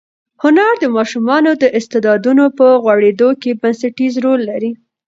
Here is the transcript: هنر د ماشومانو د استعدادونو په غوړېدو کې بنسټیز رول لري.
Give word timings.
هنر 0.43 0.73
د 0.79 0.85
ماشومانو 0.97 1.51
د 1.61 1.63
استعدادونو 1.79 2.45
په 2.57 2.65
غوړېدو 2.83 3.29
کې 3.41 3.59
بنسټیز 3.61 4.13
رول 4.25 4.41
لري. 4.49 4.71